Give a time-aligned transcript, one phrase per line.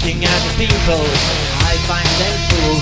[0.00, 1.02] the people,
[1.66, 2.78] I find them full.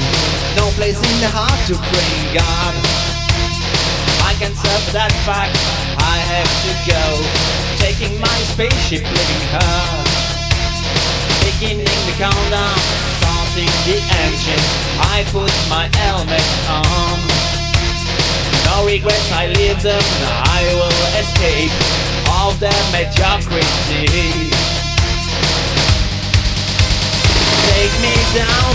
[0.56, 2.74] No place in the heart to bring God.
[4.24, 5.56] I can serve that fact,
[5.96, 7.04] I have to go.
[7.80, 9.80] Taking my spaceship, leaving her.
[11.40, 12.76] Beginning the countdown,
[13.22, 14.64] starting the engine.
[15.00, 17.16] I put my helmet on.
[18.68, 20.04] No regrets, I leave them,
[20.44, 21.72] I will escape
[22.28, 24.75] all the mediocrity.
[28.00, 28.74] Me down,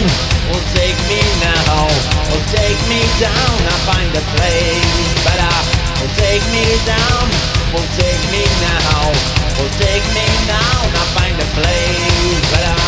[0.49, 1.85] will take me now,
[2.29, 5.55] will take me down, I find a place better.
[6.01, 7.25] Will take me down,
[7.73, 9.11] will take me now,
[9.57, 12.81] will take me down, I find a place better.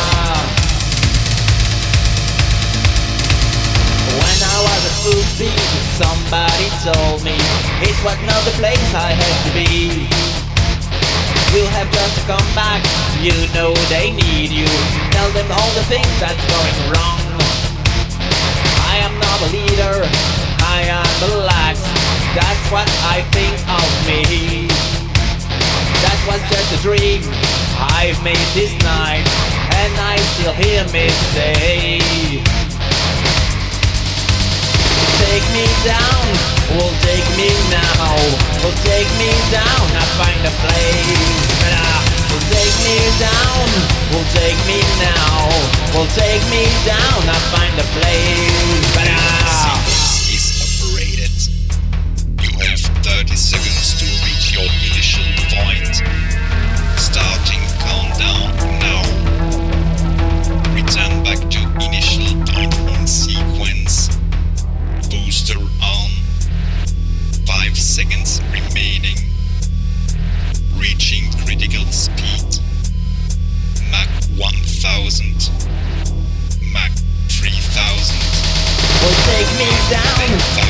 [4.17, 5.69] When I was full speed,
[6.01, 7.37] somebody told me
[7.85, 10.42] it was not the place I had to be.
[11.83, 12.79] Have just come back,
[13.19, 14.71] you know they need you.
[15.11, 17.19] Tell them all the things that's going wrong.
[18.87, 20.07] I am not a leader,
[20.63, 21.83] I am relaxed.
[22.39, 24.71] That's what I think of me.
[26.07, 27.19] That was just a dream
[27.99, 29.27] I've made this night,
[29.75, 31.99] and I still hear me say.
[35.19, 36.23] Take me down,
[36.79, 37.82] will take me now,
[44.13, 45.49] will take me now,
[45.93, 47.19] will take me down.
[47.25, 48.52] I find a place
[76.71, 76.93] Mach
[77.27, 78.15] 3000.
[79.01, 80.29] Will take me down,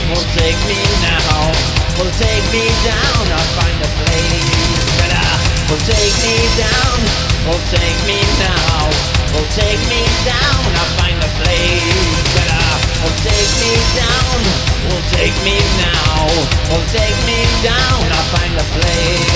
[0.09, 1.51] will take me now,
[2.00, 3.23] will take me down.
[3.38, 5.29] I'll find a place better.
[5.69, 6.97] Will take me down,
[7.45, 8.89] will take me now,
[9.33, 10.62] will take me down.
[10.73, 12.66] I'll find a place better.
[13.03, 14.39] Will take me down,
[14.89, 16.25] will take me now,
[16.73, 18.00] will take me down.
[18.09, 19.33] I'll find a place